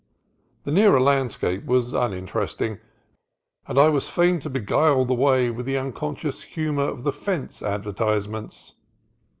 [0.63, 2.79] The nearer landscape was uninteresting,
[3.67, 7.61] and I was fain to beguile the way with the unconscious humor of the fence
[7.61, 8.73] advertise ments.